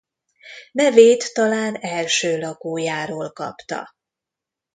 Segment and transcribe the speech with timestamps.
[0.71, 3.95] Nevét talán első lakójáról kapta.